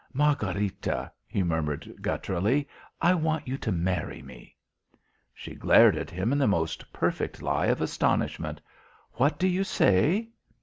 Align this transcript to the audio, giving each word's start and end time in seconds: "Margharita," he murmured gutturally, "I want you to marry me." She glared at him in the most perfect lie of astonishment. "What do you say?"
"Margharita," 0.15 1.11
he 1.27 1.43
murmured 1.43 2.01
gutturally, 2.01 2.67
"I 2.99 3.13
want 3.13 3.47
you 3.47 3.55
to 3.59 3.71
marry 3.71 4.23
me." 4.23 4.55
She 5.31 5.53
glared 5.53 5.95
at 5.95 6.09
him 6.09 6.31
in 6.31 6.39
the 6.39 6.47
most 6.47 6.91
perfect 6.91 7.43
lie 7.43 7.67
of 7.67 7.81
astonishment. 7.81 8.61
"What 9.13 9.37
do 9.37 9.47
you 9.47 9.63
say?" 9.63 10.29